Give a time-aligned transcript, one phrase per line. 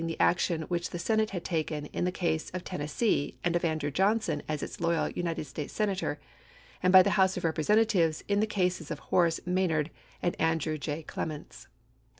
[0.07, 3.91] the action which the Senate had taken in the case of Tennessee and of Andrew
[3.91, 6.19] Johnson as its loyal United States Senator,
[6.81, 10.79] and by the House of Representatives in the cases of Horace May nard and Andrew
[10.79, 11.03] J.
[11.03, 11.67] Clements.